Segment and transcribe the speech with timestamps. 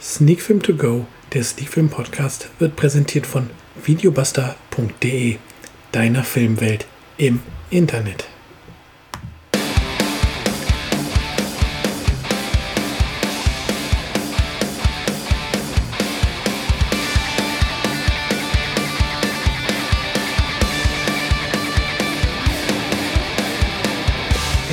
[0.00, 3.50] Sneak Film To Go, der Sneak Film Podcast, wird präsentiert von
[3.84, 5.36] videobuster.de,
[5.92, 7.40] deiner Filmwelt im
[7.70, 8.26] Internet.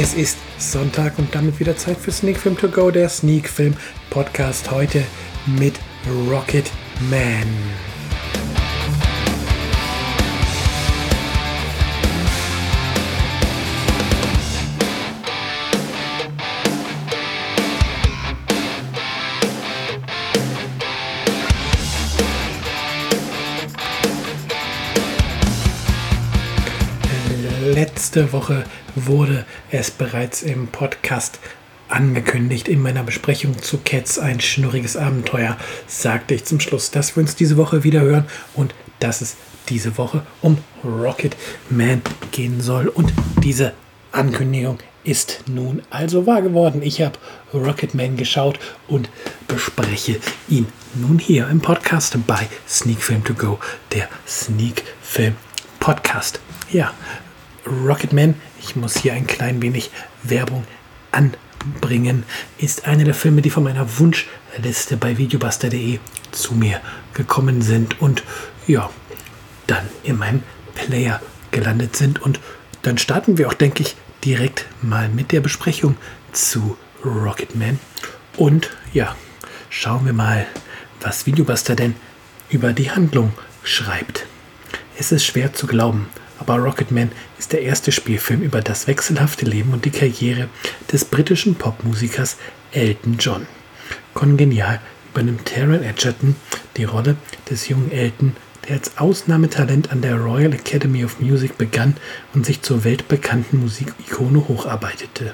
[0.07, 3.75] Es ist Sonntag und damit wieder Zeit für Sneak Film To Go, der Sneak Film
[4.09, 5.03] Podcast heute
[5.45, 5.73] mit
[6.29, 6.71] Rocket
[7.09, 7.45] Man.
[27.73, 28.63] Letzte Woche
[28.95, 31.39] wurde es bereits im Podcast
[31.89, 32.67] angekündigt.
[32.67, 37.35] In meiner Besprechung zu Cats ein schnurriges Abenteuer sagte ich zum Schluss, dass wir uns
[37.35, 39.37] diese Woche wieder hören und dass es
[39.69, 41.35] diese Woche um Rocket
[41.69, 42.87] Man gehen soll.
[42.87, 43.73] Und diese
[44.11, 46.81] Ankündigung ist nun also wahr geworden.
[46.81, 47.17] Ich habe
[47.53, 49.09] Rocket Man geschaut und
[49.47, 50.19] bespreche
[50.49, 53.59] ihn nun hier im Podcast bei Sneak Film To Go,
[53.93, 55.35] der Sneak Film
[55.79, 56.39] Podcast.
[56.71, 56.93] Ja,
[57.67, 59.91] Rocketman, ich muss hier ein klein wenig
[60.23, 60.65] Werbung
[61.11, 62.23] anbringen,
[62.57, 65.99] ist einer der Filme, die von meiner Wunschliste bei videobuster.de
[66.31, 66.79] zu mir
[67.13, 68.23] gekommen sind und
[68.67, 68.89] ja,
[69.67, 70.43] dann in meinem
[70.75, 72.21] Player gelandet sind.
[72.21, 72.39] Und
[72.81, 75.97] dann starten wir auch, denke ich, direkt mal mit der Besprechung
[76.31, 77.79] zu Rocketman.
[78.37, 79.15] Und ja,
[79.69, 80.45] schauen wir mal,
[81.01, 81.95] was Videobuster denn
[82.49, 84.25] über die Handlung schreibt.
[84.97, 86.07] Es ist schwer zu glauben,
[86.39, 90.49] aber Rocketman ist der erste Spielfilm über das wechselhafte Leben und die Karriere
[90.91, 92.37] des britischen Popmusikers
[92.71, 93.47] Elton John.
[94.13, 94.81] Kongenial
[95.11, 96.35] übernimmt Taron Edgerton
[96.75, 97.15] die Rolle
[97.49, 98.35] des jungen Elton,
[98.67, 101.95] der als Ausnahmetalent an der Royal Academy of Music begann
[102.33, 105.33] und sich zur weltbekannten Musikikone hocharbeitete.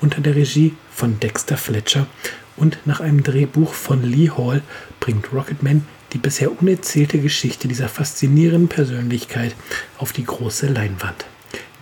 [0.00, 2.06] Unter der Regie von Dexter Fletcher
[2.56, 4.62] und nach einem Drehbuch von Lee Hall
[5.00, 9.54] bringt Rocketman die bisher unerzählte Geschichte dieser faszinierenden Persönlichkeit
[9.98, 11.26] auf die große Leinwand.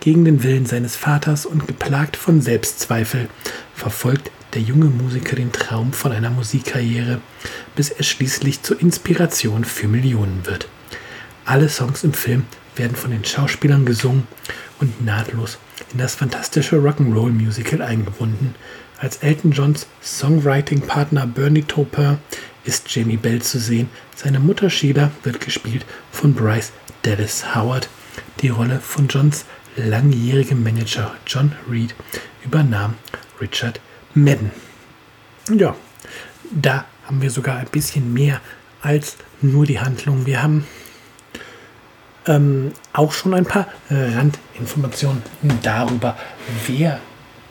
[0.00, 3.28] Gegen den Willen seines Vaters und geplagt von Selbstzweifel
[3.75, 7.20] verfolgt der junge Musiker den Traum von einer Musikkarriere,
[7.76, 10.66] bis er schließlich zur Inspiration für Millionen wird.
[11.44, 14.26] Alle Songs im Film werden von den Schauspielern gesungen
[14.81, 15.59] und nahtlos
[15.93, 18.54] in das fantastische Rock'n'Roll-Musical eingebunden.
[18.99, 22.19] Als Elton Johns Songwriting-Partner Bernie Taupin
[22.64, 23.88] ist Jamie Bell zu sehen.
[24.14, 27.88] Seine Mutter Sheila wird gespielt von Bryce Dallas Howard.
[28.40, 29.44] Die Rolle von Johns
[29.76, 31.94] langjährigem Manager John Reed
[32.44, 32.94] übernahm
[33.40, 33.80] Richard
[34.14, 34.50] Madden.
[35.50, 35.74] Ja,
[36.50, 38.40] da haben wir sogar ein bisschen mehr
[38.80, 40.26] als nur die Handlung.
[40.26, 40.66] Wir haben
[42.26, 45.22] ähm, auch schon ein paar Randinformationen
[45.62, 46.16] darüber,
[46.66, 47.00] wer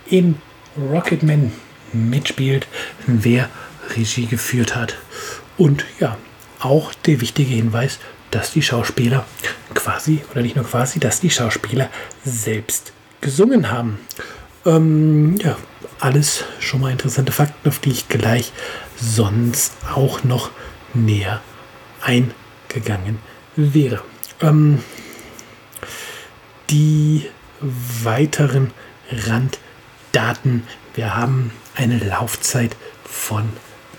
[0.06, 0.36] in
[0.78, 1.52] Rocketman
[1.94, 2.68] mitspielt,
[3.08, 3.50] wer
[3.96, 4.98] Regie geführt hat.
[5.58, 6.18] Und ja,
[6.60, 8.00] auch der wichtige Hinweis,
[8.32, 9.26] dass die Schauspieler
[9.74, 11.90] quasi, oder nicht nur quasi, dass die Schauspieler
[12.24, 14.00] selbst gesungen haben.
[14.66, 15.58] Ähm, ja,
[16.00, 18.52] alles schon mal interessante Fakten, auf die ich gleich
[18.96, 20.52] sonst auch noch
[20.94, 21.42] näher
[22.02, 23.20] eingegangen
[23.56, 24.02] wäre.
[24.42, 24.84] Ähm,
[26.70, 28.72] die weiteren
[29.12, 30.64] Randdaten.
[30.94, 33.50] Wir haben eine Laufzeit von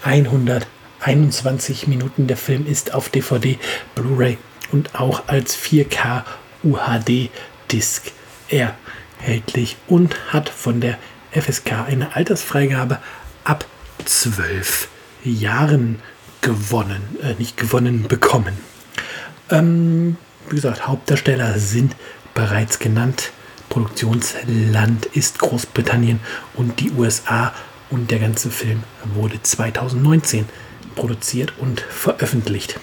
[0.04, 2.26] 121 Minuten.
[2.26, 3.58] Der Film ist auf DVD,
[3.94, 4.38] Blu-ray
[4.72, 6.24] und auch als 4K
[6.62, 7.30] UHD
[7.70, 8.12] Disc
[8.48, 10.98] erhältlich und hat von der
[11.32, 12.98] FSK eine Altersfreigabe
[13.44, 13.64] ab
[14.04, 14.88] 12
[15.24, 16.00] Jahren
[16.40, 18.58] gewonnen, äh, nicht gewonnen, bekommen.
[19.50, 20.16] Ähm,
[20.48, 21.94] wie gesagt, Hauptdarsteller sind
[22.34, 23.32] bereits genannt.
[23.68, 26.20] Produktionsland ist Großbritannien
[26.54, 27.54] und die USA
[27.92, 28.82] und der ganze Film
[29.14, 30.46] wurde 2019
[30.96, 32.80] produziert und veröffentlicht.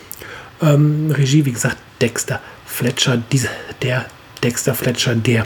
[0.62, 3.50] Ähm, Regie, wie gesagt, Dexter Fletcher, diese,
[3.82, 4.06] der
[4.44, 5.46] Dexter Fletcher, der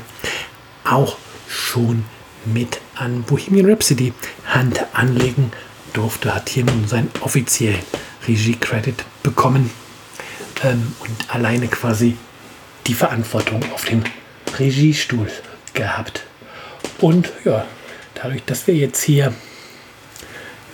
[0.84, 1.18] auch
[1.48, 2.06] schon
[2.46, 4.14] mit an Bohemian Rhapsody
[4.46, 5.52] Hand anlegen
[5.94, 7.80] durfte, hat hier nun seinen offiziellen
[8.28, 9.72] Regie-Credit bekommen
[10.64, 12.18] ähm, und alleine quasi
[12.88, 14.04] die Verantwortung auf dem
[14.60, 15.32] Regiestuhl
[15.74, 16.24] gehabt.
[17.00, 17.66] Und ja,
[18.16, 19.34] dadurch, dass wir jetzt hier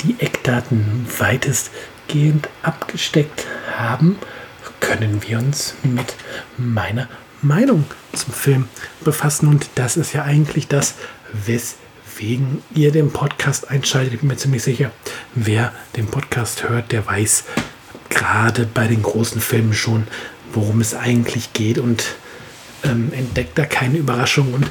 [0.03, 4.17] die Eckdaten weitestgehend abgesteckt haben,
[4.79, 6.15] können wir uns mit
[6.57, 7.07] meiner
[7.41, 8.67] Meinung zum Film
[9.01, 9.47] befassen.
[9.47, 10.95] Und das ist ja eigentlich das,
[11.33, 14.13] weswegen ihr den Podcast einschaltet.
[14.13, 14.91] Ich bin mir ziemlich sicher,
[15.35, 17.45] wer den Podcast hört, der weiß
[18.09, 20.07] gerade bei den großen Filmen schon,
[20.53, 22.15] worum es eigentlich geht und
[22.83, 24.53] ähm, entdeckt da keine Überraschung.
[24.53, 24.69] Und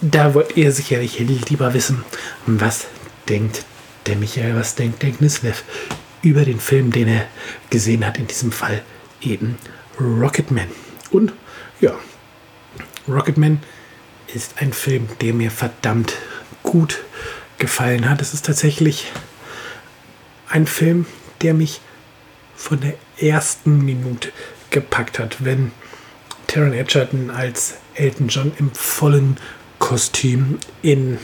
[0.00, 2.04] da wollt ihr sicherlich lieber wissen,
[2.46, 2.86] was
[3.28, 3.64] denkt
[4.06, 5.64] der Michael, was denkt der Gnislev
[6.22, 7.26] über den Film, den er
[7.70, 8.82] gesehen hat, in diesem Fall
[9.20, 9.56] eben
[9.98, 10.68] Rocketman.
[11.10, 11.32] Und
[11.80, 11.98] ja,
[13.08, 13.60] Rocketman
[14.34, 16.14] ist ein Film, der mir verdammt
[16.62, 17.02] gut
[17.58, 18.20] gefallen hat.
[18.20, 19.10] Es ist tatsächlich
[20.48, 21.06] ein Film,
[21.42, 21.80] der mich
[22.56, 24.30] von der ersten Minute
[24.70, 25.72] gepackt hat, wenn
[26.46, 29.36] Taron Edgerton als Elton John im vollen
[29.78, 31.18] Kostüm in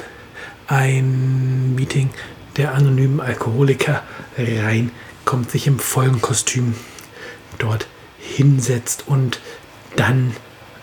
[0.68, 2.10] ein Meeting
[2.56, 4.02] der anonymen Alkoholiker
[4.38, 6.74] reinkommt, sich im vollen Kostüm
[7.58, 7.86] dort
[8.18, 9.40] hinsetzt und
[9.96, 10.34] dann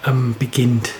[0.06, 0.92] ähm, beginnt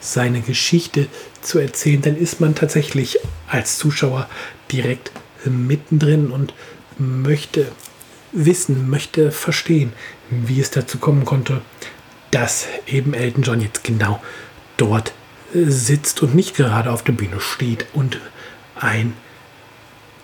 [0.00, 1.08] seine Geschichte
[1.42, 3.18] zu erzählen, dann ist man tatsächlich
[3.48, 4.28] als Zuschauer
[4.70, 5.10] direkt
[5.44, 6.54] mittendrin und
[6.98, 7.70] möchte
[8.32, 9.92] wissen, möchte verstehen,
[10.30, 11.62] wie es dazu kommen konnte,
[12.30, 14.22] dass eben Elton John jetzt genau
[14.76, 15.12] dort
[15.54, 18.20] sitzt und nicht gerade auf der Bühne steht und
[18.74, 19.14] ein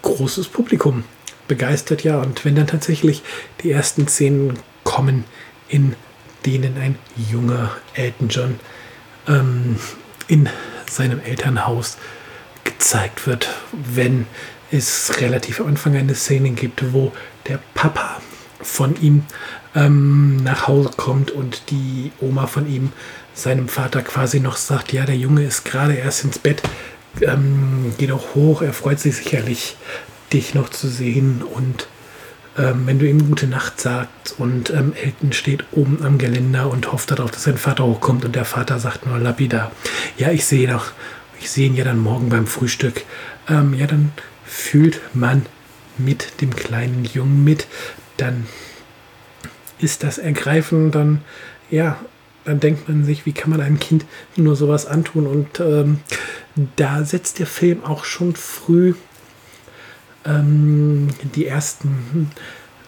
[0.03, 1.05] großes Publikum
[1.49, 2.19] begeistert, ja.
[2.19, 3.23] Und wenn dann tatsächlich
[3.63, 5.25] die ersten Szenen kommen,
[5.69, 5.95] in
[6.45, 6.99] denen ein
[7.31, 8.61] junger Elton John
[9.29, 9.77] ähm,
[10.29, 10.49] in
[10.91, 11.99] seinem Elternhaus
[12.65, 14.27] gezeigt wird, wenn
[14.71, 17.13] es relativ am Anfang eine Szene gibt, wo
[17.49, 18.21] der Papa
[18.61, 19.25] von ihm
[19.75, 22.93] ähm, nach Hause kommt und die Oma von ihm
[23.35, 26.63] seinem Vater quasi noch sagt, ja, der Junge ist gerade erst ins Bett,
[27.21, 29.77] ähm, geh doch hoch, er freut sich sicherlich,
[30.33, 31.43] dich noch zu sehen.
[31.43, 31.87] Und
[32.59, 36.93] ähm, wenn du ihm gute Nacht sagst und ähm, Elton steht oben am Geländer und
[36.93, 39.73] hofft darauf, dass sein Vater hochkommt und der Vater sagt nur lapidar,
[40.19, 40.93] ja, ich sehe doch,
[41.41, 43.05] ich sehe ihn ja dann morgen beim Frühstück,
[43.49, 44.13] ähm, ja, dann
[44.45, 45.47] fühlt man
[45.99, 47.67] mit dem kleinen Jungen mit,
[48.17, 48.47] dann
[49.79, 51.23] ist das ergreifend, dann,
[51.71, 51.99] ja,
[52.45, 54.05] dann denkt man sich, wie kann man einem Kind
[54.37, 55.27] nur sowas antun?
[55.27, 56.01] Und ähm,
[56.77, 58.95] da setzt der Film auch schon früh
[60.25, 62.31] ähm, die ersten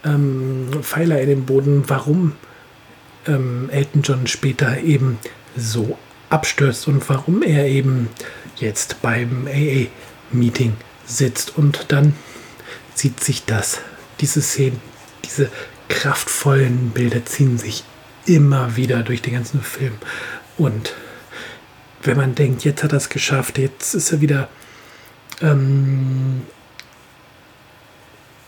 [0.05, 2.33] ähm, Pfeiler in den Boden, warum
[3.27, 5.19] ähm, Elton John später eben
[5.57, 5.99] so
[6.31, 8.09] abstürzt und warum er eben
[8.57, 10.75] jetzt beim AA-Meeting
[11.07, 11.57] sitzt.
[11.57, 12.15] Und dann
[12.95, 13.81] zieht sich das,
[14.21, 14.81] diese Szenen,
[15.25, 15.51] diese
[15.89, 17.85] kraftvollen Bilder ziehen sich
[18.27, 19.95] immer wieder durch den ganzen Film.
[20.57, 20.95] Und
[22.07, 24.49] wenn man denkt, jetzt hat er es geschafft, jetzt ist er wieder
[25.41, 26.43] ähm,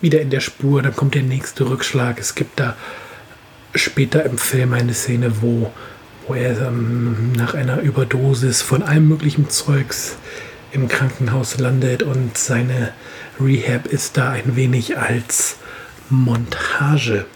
[0.00, 2.18] wieder in der Spur, dann kommt der nächste Rückschlag.
[2.18, 2.76] Es gibt da
[3.74, 5.72] später im Film eine Szene, wo,
[6.26, 10.16] wo er ähm, nach einer Überdosis von allem möglichen Zeugs
[10.72, 12.92] im Krankenhaus landet und seine
[13.40, 15.56] Rehab ist da ein wenig als
[16.08, 17.26] Montage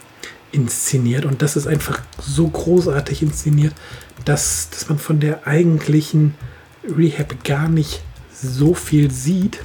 [0.52, 3.74] inszeniert und das ist einfach so großartig inszeniert,
[4.24, 6.34] dass, dass man von der eigentlichen
[6.84, 8.02] Rehab gar nicht
[8.32, 9.60] so viel sieht.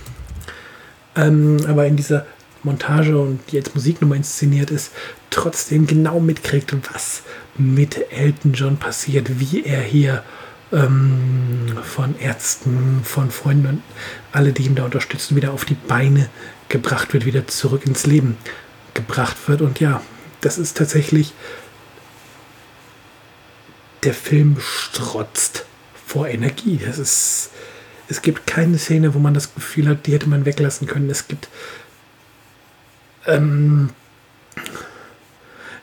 [1.15, 2.25] Ähm, aber in dieser
[2.63, 4.91] Montage und die als Musiknummer inszeniert ist,
[5.29, 7.21] trotzdem genau mitkriegt, was
[7.57, 10.23] mit Elton John passiert, wie er hier
[10.71, 13.81] ähm, von Ärzten, von Freunden und
[14.31, 16.29] alle, die ihn da unterstützen, wieder auf die Beine
[16.69, 18.37] gebracht wird, wieder zurück ins Leben
[18.93, 19.61] gebracht wird.
[19.61, 20.01] Und ja,
[20.45, 21.33] das ist tatsächlich,
[24.03, 25.65] der Film strotzt
[26.05, 26.79] vor Energie.
[26.85, 27.49] Das ist,
[28.07, 31.09] es gibt keine Szene, wo man das Gefühl hat, die hätte man weglassen können.
[31.09, 31.49] Es gibt
[33.25, 33.89] ähm,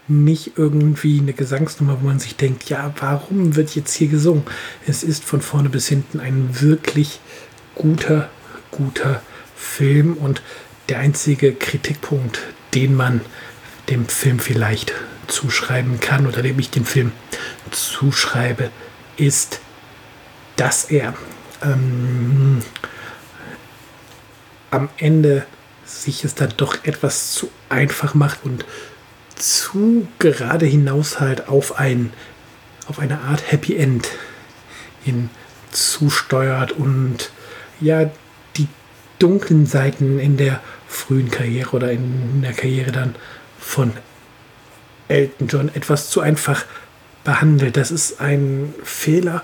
[0.06, 4.44] nicht irgendwie eine Gesangsnummer, wo man sich denkt, ja, warum wird jetzt hier gesungen?
[4.86, 7.18] Es ist von vorne bis hinten ein wirklich
[7.74, 8.30] guter,
[8.70, 9.22] guter
[9.56, 10.40] Film und
[10.88, 12.38] der einzige Kritikpunkt,
[12.74, 13.22] den man
[13.88, 14.92] dem Film vielleicht
[15.26, 17.12] zuschreiben kann oder dem ich den Film
[17.70, 18.70] zuschreibe,
[19.16, 19.60] ist,
[20.56, 21.14] dass er
[21.62, 22.62] ähm,
[24.70, 25.46] am Ende
[25.84, 28.64] sich es dann doch etwas zu einfach macht und
[29.36, 32.12] zu gerade hinaus halt auf ein
[32.86, 34.08] auf eine Art Happy End
[35.04, 35.30] hin
[35.70, 37.30] zusteuert und
[37.80, 38.10] ja
[38.56, 38.68] die
[39.18, 43.14] dunklen Seiten in der frühen Karriere oder in der Karriere dann
[43.62, 43.92] von
[45.08, 46.64] Elton John etwas zu einfach
[47.24, 47.76] behandelt.
[47.76, 49.42] Das ist ein Fehler,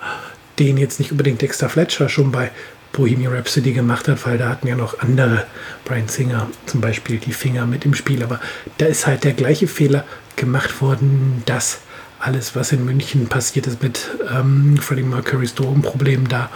[0.59, 2.51] den jetzt nicht unbedingt Dexter Fletcher schon bei
[2.93, 5.47] Bohemian Rhapsody gemacht hat, weil da hatten ja noch andere,
[5.85, 8.23] Brian Singer zum Beispiel, die Finger mit im Spiel.
[8.23, 8.41] Aber
[8.79, 10.05] da ist halt der gleiche Fehler
[10.37, 11.81] gemacht worden, dass
[12.19, 16.51] alles, was in München passiert ist mit ähm, Freddie Mercurys Drogenproblem da,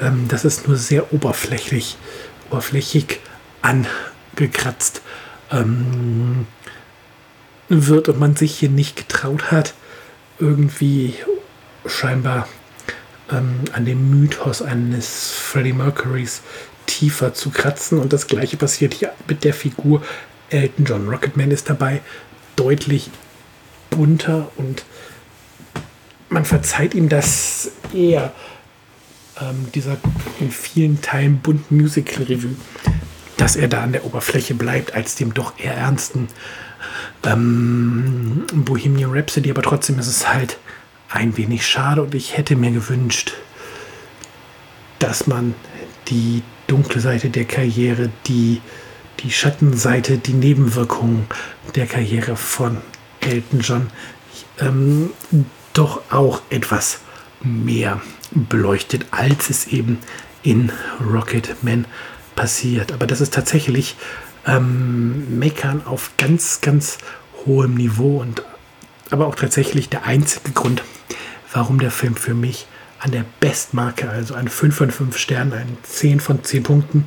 [0.00, 1.96] ähm, dass es nur sehr oberflächlich,
[2.50, 3.18] oberflächig
[3.62, 5.02] angekratzt
[5.50, 6.46] ähm,
[7.70, 9.74] wird und man sich hier nicht getraut hat,
[10.38, 11.14] irgendwie
[11.86, 12.48] scheinbar
[13.30, 16.42] ähm, an dem Mythos eines Freddie Mercurys
[16.86, 17.98] tiefer zu kratzen.
[17.98, 20.02] Und das gleiche passiert hier mit der Figur
[20.50, 21.08] Elton John.
[21.08, 22.00] Rocketman ist dabei
[22.56, 23.10] deutlich
[23.88, 24.84] bunter und
[26.28, 28.32] man verzeiht ihm das eher
[29.40, 29.96] ähm, dieser
[30.40, 32.56] in vielen Teilen bunten Musical-Revue,
[33.36, 36.28] dass er da an der Oberfläche bleibt, als dem doch eher ernsten
[37.24, 39.50] ähm, Bohemian Rhapsody.
[39.50, 40.58] Aber trotzdem ist es halt
[41.08, 43.32] ein wenig schade und ich hätte mir gewünscht,
[44.98, 45.54] dass man
[46.08, 48.60] die dunkle Seite der Karriere, die,
[49.20, 51.26] die Schattenseite, die Nebenwirkungen
[51.74, 52.78] der Karriere von
[53.20, 53.90] Elton John
[54.58, 55.10] ähm,
[55.72, 57.00] doch auch etwas
[57.40, 59.98] mehr beleuchtet, als es eben
[60.42, 60.70] in
[61.04, 61.86] Rocket Man
[62.36, 62.92] passiert.
[62.92, 63.96] Aber das ist tatsächlich
[64.46, 66.98] ähm, Meckern auf ganz, ganz
[67.46, 68.42] hohem Niveau und
[69.10, 70.82] aber auch tatsächlich der einzige Grund,
[71.52, 72.66] warum der Film für mich
[73.00, 77.06] an der Bestmarke, also an 5 von 5 Sternen, ein 10 von 10 Punkten,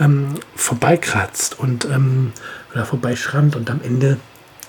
[0.00, 2.32] ähm, vorbeikratzt und ähm,
[2.72, 4.18] oder vorbeischrammt und am Ende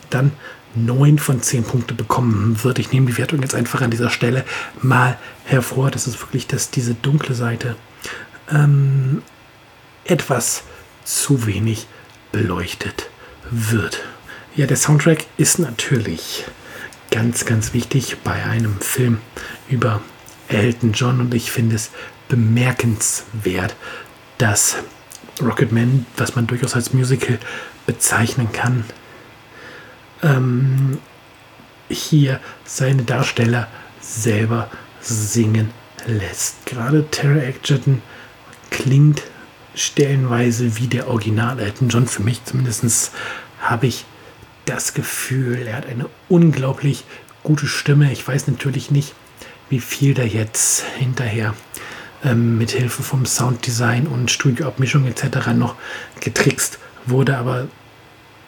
[0.10, 0.32] dann
[0.76, 2.80] 9 von 10 Punkte bekommen wird.
[2.80, 4.46] Ich nehme die Wertung jetzt einfach an dieser Stelle
[4.82, 5.90] mal hervor.
[5.90, 7.76] Das ist wirklich, dass diese dunkle Seite
[8.52, 9.22] ähm,
[10.06, 10.64] etwas
[11.04, 11.88] zu wenig
[12.32, 13.10] beleuchtet
[13.50, 14.04] wird.
[14.56, 16.46] Ja, der Soundtrack ist natürlich
[17.12, 19.20] ganz, ganz wichtig bei einem Film
[19.70, 20.02] über
[20.50, 21.92] Elton John und ich finde es
[22.28, 23.76] bemerkenswert,
[24.38, 24.78] dass
[25.42, 27.40] Rocketman, was man durchaus als Musical
[27.86, 28.84] bezeichnen kann,
[30.24, 30.98] ähm,
[31.90, 33.68] hier seine Darsteller
[34.02, 34.70] selber
[35.00, 35.72] singen
[36.06, 36.66] lässt.
[36.66, 38.02] Gerade Tara Edgerton
[38.70, 39.24] klingt
[39.78, 42.08] stellenweise wie der Original Elton John.
[42.08, 43.12] Für mich zumindest
[43.62, 44.06] habe ich
[44.66, 47.06] das Gefühl, er hat eine unglaublich
[47.44, 48.12] gute Stimme.
[48.12, 49.14] Ich weiß natürlich nicht,
[49.70, 51.54] wie viel da jetzt hinterher
[52.24, 55.48] ähm, mit Hilfe vom Sounddesign und Studioabmischung etc.
[55.56, 55.76] noch
[56.20, 57.68] getrickst wurde, aber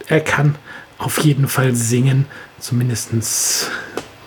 [0.08, 0.56] er kann
[0.98, 2.26] auf jeden Fall singen,
[2.60, 3.70] zumindest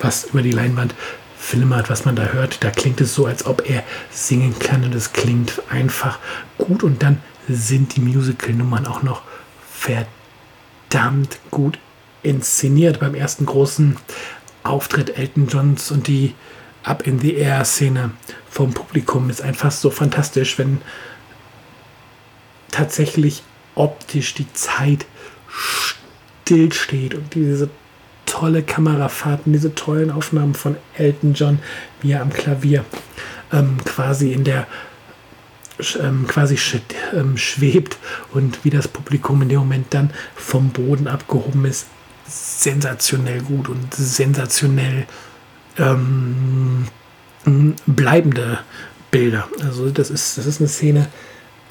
[0.01, 0.95] was über die Leinwand
[1.43, 2.63] flimmert, was man da hört.
[2.63, 6.19] Da klingt es so, als ob er singen kann und es klingt einfach
[6.57, 9.23] gut und dann sind die Musical-Nummern auch noch
[9.69, 11.79] verdammt gut
[12.23, 13.01] inszeniert.
[13.01, 13.97] Beim ersten großen
[14.63, 16.35] Auftritt Elton Johns und die
[16.85, 18.13] Up in the Air Szene
[18.49, 20.81] vom Publikum ist einfach so fantastisch, wenn
[22.71, 23.43] tatsächlich
[23.75, 25.07] optisch die Zeit
[25.49, 27.69] stillsteht und diese
[28.33, 31.59] tolle Kamerafahrten, diese tollen Aufnahmen von Elton John,
[32.01, 32.83] wie er am Klavier
[33.53, 34.67] ähm, quasi in der
[36.01, 36.59] ähm, quasi
[37.13, 37.99] ähm, schwebt
[38.33, 41.89] und wie das Publikum in dem Moment dann vom Boden abgehoben ist.
[42.27, 45.07] Sensationell gut und sensationell
[45.77, 46.87] ähm,
[47.87, 48.61] bleibende
[49.11, 49.47] Bilder.
[49.63, 51.09] Also das ist, das ist eine Szene,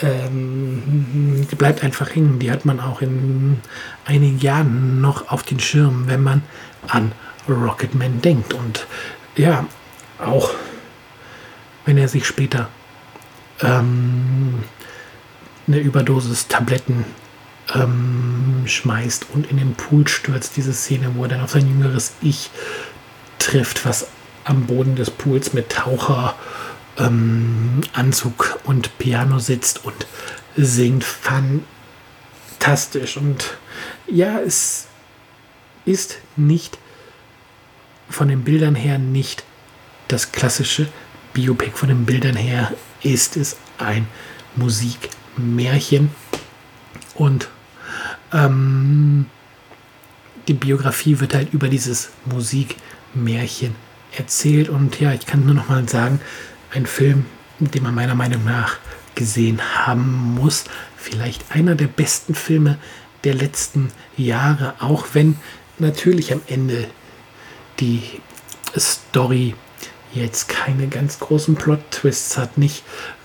[0.01, 2.39] ähm, die bleibt einfach hängen.
[2.39, 3.60] Die hat man auch in
[4.05, 6.43] einigen Jahren noch auf den Schirm, wenn man
[6.88, 7.12] an
[7.48, 8.53] Rocketman denkt.
[8.53, 8.88] Und
[9.36, 9.65] ja,
[10.20, 10.51] auch
[11.86, 12.70] wenn er sich später
[13.62, 14.63] ähm,
[15.67, 17.05] eine Überdosis Tabletten
[17.74, 22.13] ähm, schmeißt und in den Pool stürzt, diese Szene, wo er dann auf sein jüngeres
[22.22, 22.50] Ich
[23.39, 24.08] trifft, was
[24.43, 26.36] am Boden des Pools mit Taucheranzug
[27.01, 27.81] ähm,
[28.63, 30.08] und Piano sitzt und
[30.55, 33.17] singt fantastisch.
[33.17, 33.58] Und
[34.08, 34.88] ja, es
[35.86, 36.77] ist nicht
[38.10, 39.43] von den Bildern her nicht
[40.08, 40.88] das klassische
[41.34, 41.77] Biopic.
[41.77, 42.72] Von den Bildern her
[43.03, 44.08] ist es ein
[44.55, 46.10] Musikmärchen.
[47.15, 47.50] Und
[48.34, 49.25] ähm,
[50.48, 53.75] die Biografie wird halt über dieses Musikmärchen
[54.17, 54.70] erzählt.
[54.70, 56.20] Und ja, ich kann nur noch mal sagen,
[56.72, 57.25] ein Film,
[57.60, 58.78] den man meiner Meinung nach
[59.16, 60.66] gesehen haben muss.
[60.98, 62.78] Vielleicht einer der besten Filme
[63.24, 65.38] der letzten Jahre, auch wenn
[65.80, 66.88] natürlich am Ende
[67.80, 68.01] die
[68.78, 69.56] Story
[70.13, 72.84] jetzt keine ganz großen Plot-Twists hat, nicht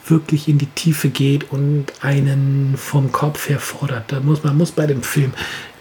[0.08, 4.12] wirklich in die Tiefe geht und einen vom Kopf her fordert.
[4.12, 5.32] Da muss man muss bei dem Film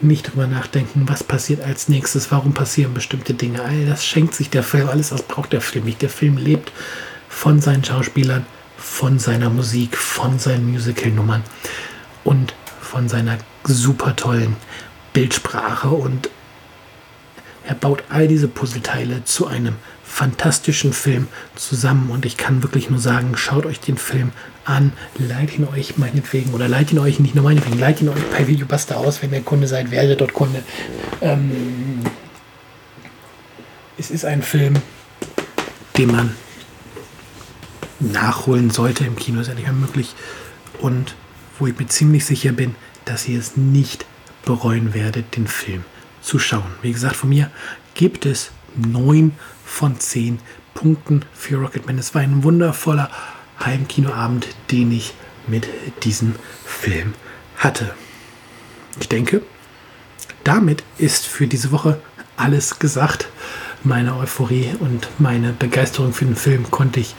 [0.01, 3.61] nicht drüber nachdenken, was passiert als nächstes, warum passieren bestimmte Dinge.
[3.61, 6.01] All das schenkt sich der Film, alles das braucht der Film nicht.
[6.01, 6.71] Der Film lebt
[7.35, 8.45] von seinen Schauspielern,
[8.77, 11.43] von seiner Musik, von seinen Musical-Nummern
[12.23, 14.55] und von seiner super tollen
[15.13, 16.29] Bildsprache und
[17.67, 22.99] Er baut all diese Puzzleteile zu einem fantastischen Film zusammen und ich kann wirklich nur
[22.99, 24.31] sagen, schaut euch den Film
[24.65, 28.23] an, leitet ihn euch meinetwegen oder leitet ihn euch nicht nur meinetwegen, leitet ihn euch
[28.31, 30.63] bei Videobuster aus, wenn ihr Kunde seid, werdet dort Kunde.
[31.21, 32.01] Ähm,
[33.97, 34.75] es ist ein Film,
[35.97, 36.35] den man
[37.99, 39.05] nachholen sollte.
[39.05, 40.15] Im Kino ist ja nicht mehr möglich.
[40.79, 41.15] Und
[41.59, 42.75] wo ich mir ziemlich sicher bin,
[43.05, 44.05] dass ihr es nicht
[44.45, 45.83] bereuen werdet, den Film
[46.21, 46.71] zu schauen.
[46.81, 47.51] Wie gesagt, von mir
[47.93, 49.31] gibt es 9
[49.65, 50.39] von 10
[50.73, 51.97] Punkten für Rocketman.
[51.97, 53.09] Es war ein wundervoller
[53.63, 55.13] Heimkinoabend, den ich
[55.47, 55.67] mit
[56.03, 56.35] diesem
[56.65, 57.13] Film
[57.57, 57.93] hatte.
[58.99, 59.41] Ich denke,
[60.43, 61.99] damit ist für diese Woche
[62.37, 63.29] alles gesagt.
[63.83, 67.15] Meine Euphorie und meine Begeisterung für den Film konnte ich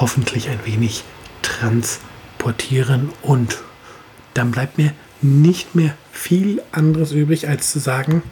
[0.00, 1.04] hoffentlich ein wenig
[1.42, 3.58] transportieren und
[4.34, 8.22] dann bleibt mir nicht mehr viel anderes übrig, als zu sagen,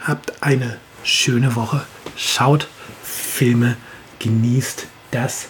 [0.00, 1.84] habt eine schöne Woche,
[2.16, 2.68] schaut
[3.02, 3.76] Filme,
[4.20, 5.48] genießt das,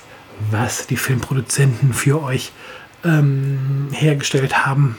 [0.50, 2.52] was die Filmproduzenten für euch
[3.04, 4.96] ähm, hergestellt haben.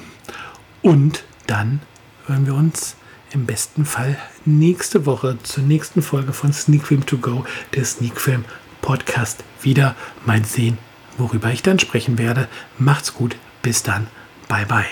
[0.82, 1.82] Und dann
[2.28, 2.96] hören wir uns
[3.32, 8.20] im besten Fall nächste Woche zur nächsten Folge von Sneak Film To Go, der Sneak
[8.20, 8.46] Film
[8.82, 9.96] Podcast, wieder.
[10.26, 10.78] Mal sehen,
[11.18, 12.48] worüber ich dann sprechen werde.
[12.78, 14.08] Macht's gut, bis dann,
[14.48, 14.86] bye bye.